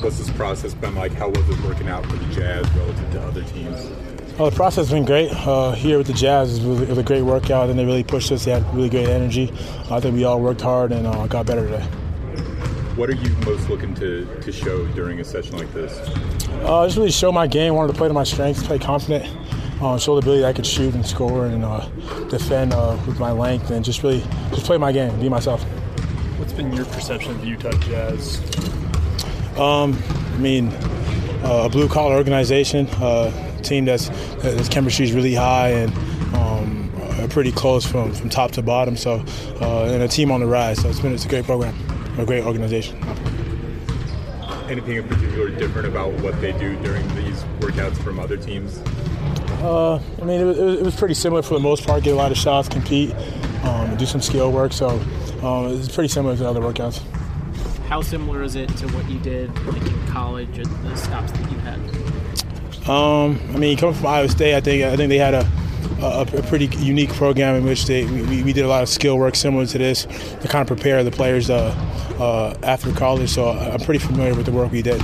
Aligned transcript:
What's 0.00 0.18
this 0.18 0.30
process 0.30 0.74
been 0.74 0.94
like? 0.94 1.12
How 1.12 1.28
was 1.28 1.48
it 1.48 1.60
working 1.64 1.88
out 1.88 2.06
for 2.06 2.16
the 2.16 2.32
Jazz 2.32 2.70
relative 2.70 3.10
to 3.12 3.20
other 3.20 3.42
teams? 3.42 3.90
Well, 4.38 4.48
the 4.48 4.54
process 4.54 4.86
has 4.86 4.92
been 4.92 5.04
great. 5.04 5.32
Uh, 5.32 5.72
here 5.72 5.98
with 5.98 6.06
the 6.06 6.12
Jazz, 6.12 6.56
it 6.56 6.68
was, 6.68 6.82
it 6.82 6.88
was, 6.88 6.98
a 6.98 7.02
great 7.02 7.22
workout, 7.22 7.68
and 7.68 7.76
they 7.76 7.84
really 7.84 8.04
pushed 8.04 8.30
us. 8.30 8.44
They 8.44 8.52
had 8.52 8.62
really 8.72 8.88
great 8.88 9.08
energy. 9.08 9.52
I 9.90 9.98
think 9.98 10.14
we 10.14 10.22
all 10.22 10.40
worked 10.40 10.60
hard 10.60 10.92
and 10.92 11.04
uh, 11.04 11.26
got 11.26 11.46
better 11.46 11.64
today. 11.64 11.82
What 12.94 13.10
are 13.10 13.16
you 13.16 13.30
most 13.44 13.68
looking 13.68 13.92
to, 13.96 14.24
to 14.40 14.52
show 14.52 14.86
during 14.92 15.18
a 15.18 15.24
session 15.24 15.58
like 15.58 15.72
this? 15.74 15.98
Uh, 16.62 16.86
just 16.86 16.96
really 16.96 17.10
show 17.10 17.32
my 17.32 17.48
game. 17.48 17.74
Wanted 17.74 17.92
to 17.92 17.98
play 17.98 18.06
to 18.06 18.14
my 18.14 18.22
strengths, 18.22 18.62
play 18.62 18.78
confident, 18.78 19.26
uh, 19.82 19.98
show 19.98 20.14
the 20.14 20.20
ability 20.20 20.44
I 20.44 20.52
could 20.52 20.66
shoot 20.66 20.94
and 20.94 21.04
score 21.04 21.46
and 21.46 21.64
uh, 21.64 21.88
defend 22.28 22.72
uh, 22.72 22.96
with 23.04 23.18
my 23.18 23.32
length, 23.32 23.72
and 23.72 23.84
just 23.84 24.04
really 24.04 24.20
just 24.50 24.64
play 24.64 24.78
my 24.78 24.92
game, 24.92 25.18
be 25.18 25.28
myself. 25.28 25.64
What's 26.38 26.52
been 26.52 26.72
your 26.72 26.84
perception 26.84 27.32
of 27.32 27.40
the 27.40 27.48
Utah 27.48 27.72
Jazz? 27.78 28.40
Um, 29.58 29.98
I 30.08 30.38
mean, 30.38 30.68
uh, 31.42 31.64
a 31.64 31.68
blue 31.68 31.88
collar 31.88 32.16
organization, 32.16 32.86
uh, 32.96 33.30
team 33.62 33.84
that's 33.84 34.08
that's 34.38 34.68
chemistry 34.68 35.04
is 35.04 35.12
really 35.12 35.34
high 35.34 35.70
and. 35.70 35.92
Um, 36.34 36.84
pretty 37.30 37.52
close 37.52 37.84
from, 37.84 38.14
from 38.14 38.30
top 38.30 38.52
to 38.52 38.62
bottom, 38.62 38.96
so 38.96 39.16
and 39.60 40.02
a 40.02 40.08
team 40.08 40.30
on 40.30 40.40
the 40.40 40.46
rise. 40.46 40.80
So 40.80 40.88
it's 40.88 41.00
been 41.00 41.12
it's 41.12 41.26
a 41.26 41.28
great 41.28 41.44
program 41.44 41.74
a 42.18 42.26
great 42.26 42.44
organization. 42.44 42.96
Anything 44.68 44.96
in 44.96 45.08
particular 45.08 45.48
different 45.50 45.88
about 45.88 46.12
what 46.14 46.38
they 46.40 46.52
do 46.52 46.76
during 46.82 47.06
these 47.14 47.42
workouts 47.60 47.96
from 47.96 48.18
other 48.18 48.36
teams? 48.36 48.78
Uh, 49.62 49.96
I 50.20 50.24
mean, 50.24 50.40
it 50.40 50.44
was, 50.44 50.58
it 50.58 50.84
was, 50.84 50.94
pretty 50.94 51.14
similar 51.14 51.42
for 51.42 51.54
the 51.54 51.60
most 51.60 51.86
part. 51.86 52.02
Get 52.02 52.12
a 52.12 52.16
lot 52.16 52.30
of 52.30 52.36
shots, 52.36 52.68
compete, 52.68 53.14
um, 53.64 53.96
do 53.96 54.04
some 54.04 54.20
skill 54.20 54.52
work. 54.52 54.72
So 54.72 54.88
um, 55.42 55.68
it's 55.68 55.92
pretty 55.92 56.08
similar 56.08 56.36
to 56.36 56.46
other 56.46 56.60
workouts. 56.60 57.02
How 57.88 58.02
similar 58.02 58.42
is 58.42 58.54
it 58.54 58.68
to 58.76 58.86
what 58.88 59.08
you 59.08 59.18
did 59.18 59.48
like 59.66 59.80
in 59.80 60.06
college 60.08 60.58
and 60.58 60.66
the 60.84 60.94
stops 60.94 61.32
that 61.32 61.50
you 61.50 61.58
had? 61.60 61.78
Um, 62.86 63.40
I 63.54 63.58
mean, 63.58 63.78
coming 63.78 63.94
from 63.94 64.06
Iowa 64.06 64.28
State, 64.28 64.54
I 64.54 64.60
think 64.60 64.84
I 64.84 64.94
think 64.94 65.08
they 65.08 65.16
had 65.16 65.32
a 65.32 65.50
a, 66.00 66.26
a, 66.34 66.42
pretty 66.42 66.66
unique 66.78 67.10
program 67.10 67.56
in 67.56 67.64
which 67.64 67.86
they 67.86 68.04
we, 68.04 68.42
we, 68.42 68.52
did 68.52 68.64
a 68.64 68.68
lot 68.68 68.82
of 68.82 68.88
skill 68.88 69.18
work 69.18 69.34
similar 69.34 69.66
to 69.66 69.78
this 69.78 70.04
to 70.04 70.48
kind 70.48 70.60
of 70.60 70.66
prepare 70.66 71.02
the 71.02 71.10
players 71.10 71.50
uh, 71.50 71.74
uh, 72.20 72.54
after 72.62 72.92
college. 72.92 73.30
So 73.30 73.50
I'm 73.50 73.80
pretty 73.80 74.00
familiar 74.00 74.34
with 74.34 74.46
the 74.46 74.52
work 74.52 74.70
we 74.70 74.82
did. 74.82 75.00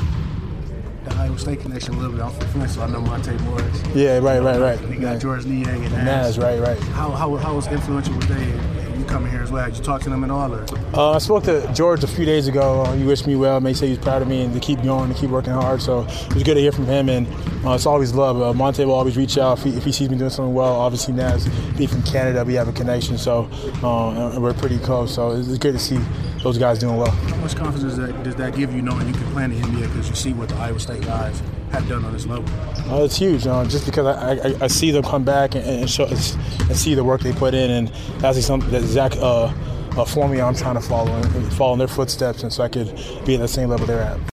The 1.05 1.15
Iowa 1.15 1.39
State 1.39 1.61
connection 1.61 1.95
a 1.95 1.99
little 1.99 2.13
bit. 2.13 2.23
I'm 2.23 2.33
from 2.33 2.49
Flint, 2.49 2.71
so 2.71 2.83
I 2.83 2.87
know 2.89 3.01
Monte 3.01 3.33
Morris. 3.39 3.83
Yeah, 3.95 4.19
right, 4.19 4.41
right, 4.41 4.61
right. 4.61 4.81
You 4.91 5.01
got 5.01 5.21
Georges 5.21 5.47
Niang 5.47 5.85
and 5.85 5.93
Naz. 5.93 6.05
Naz, 6.05 6.39
right, 6.39 6.61
right. 6.61 6.79
How, 6.91 7.11
how, 7.11 7.35
how 7.37 7.57
was 7.57 7.67
influential 7.67 8.15
were 8.15 8.21
they 8.21 8.84
you 8.97 9.05
coming 9.05 9.31
here 9.31 9.43
as 9.43 9.51
well? 9.51 9.67
Did 9.67 9.77
you 9.77 9.83
talk 9.83 10.03
to 10.03 10.11
them 10.11 10.25
at 10.25 10.31
all? 10.31 10.55
Or? 10.55 10.65
Uh, 10.95 11.13
I 11.13 11.19
spoke 11.19 11.45
to 11.45 11.71
George 11.73 12.05
a 12.05 12.07
few 12.07 12.25
days 12.25 12.49
ago. 12.49 12.83
Uh, 12.83 12.93
he 12.95 13.05
wished 13.05 13.27
me 13.27 13.37
well. 13.37 13.61
May 13.61 13.73
say 13.73 13.89
he's 13.89 13.99
proud 13.99 14.23
of 14.23 14.29
me 14.29 14.43
and 14.43 14.55
to 14.55 14.61
keep 14.61 14.83
going, 14.83 15.11
and 15.11 15.17
keep 15.17 15.31
working 15.31 15.53
hard. 15.53 15.83
So 15.83 16.03
it 16.03 16.35
was 16.35 16.43
good 16.43 16.55
to 16.55 16.61
hear 16.61 16.73
from 16.73 16.87
him. 16.87 17.09
And 17.09 17.27
uh, 17.65 17.73
it's 17.73 17.87
always 17.87 18.15
love. 18.15 18.41
Uh, 18.41 18.53
Monte 18.53 18.85
will 18.85 18.95
always 18.95 19.17
reach 19.17 19.39
out 19.39 19.59
if 19.59 19.65
he, 19.65 19.71
if 19.77 19.85
he, 19.85 19.93
sees 19.93 20.11
me 20.11 20.19
doing 20.19 20.31
something 20.31 20.55
well. 20.55 20.75
Obviously, 20.75 21.15
Naz 21.15 21.49
being 21.77 21.89
from 21.89 22.03
Canada, 22.03 22.45
we 22.45 22.55
have 22.55 22.69
a 22.69 22.73
connection. 22.73 23.19
So 23.19 23.49
uh, 23.83 24.31
and 24.33 24.43
we're 24.43 24.55
pretty 24.55 24.79
close. 24.79 25.15
So 25.15 25.33
it's 25.33 25.59
good 25.59 25.73
to 25.73 25.79
see 25.79 25.99
those 26.43 26.59
guys 26.59 26.79
doing 26.79 26.97
well. 26.97 27.11
How 27.11 27.37
much 27.37 27.57
confidence 27.57 27.95
does 27.95 27.97
that, 27.97 28.23
does 28.23 28.37
that 28.37 28.55
give 28.55 28.75
you 28.75 28.83
knowing 28.83 29.07
you 29.09 29.15
can 29.15 29.31
play 29.33 29.45
in 29.45 29.51
the 29.51 29.61
NBA 29.61 29.83
because 29.83 30.09
you 30.09 30.15
see 30.15 30.33
what 30.33 30.49
the 30.49 30.57
Iowa 30.57 30.79
State 30.79 31.03
guys 31.03 31.43
have 31.73 31.89
done 31.89 32.05
on 32.05 32.13
this 32.13 32.27
level? 32.27 32.45
Uh, 32.93 33.05
it's 33.05 33.17
huge, 33.17 33.47
uh, 33.47 33.65
just 33.65 33.87
because 33.87 34.07
I, 34.07 34.33
I, 34.33 34.65
I, 34.65 34.67
see 34.67 34.91
them 34.91 35.03
come 35.03 35.25
back 35.25 35.55
and, 35.55 35.65
and, 35.65 35.91
show, 35.91 36.07
and, 36.07 36.19
see 36.19 36.95
the 36.95 37.05
work 37.05 37.23
they 37.23 37.33
put 37.33 37.55
in, 37.55 37.71
and 37.71 37.89
that's 38.19 38.45
something 38.45 38.71
that 38.71 38.83
Zach 38.83 39.13
uh, 39.17 39.53
uh, 39.97 40.05
for 40.05 40.29
me, 40.29 40.41
I'm 40.41 40.55
trying 40.55 40.75
to 40.75 40.81
follow 40.81 41.23
follow 41.51 41.75
in 41.75 41.79
their 41.79 41.89
footsteps, 41.89 42.43
and 42.43 42.53
so 42.53 42.65
I 42.65 42.69
could 42.69 42.89
be 43.25 43.35
at 43.35 43.41
the 43.41 43.49
same 43.49 43.69
level 43.69 43.87
they're 43.87 44.03
at. 44.03 44.19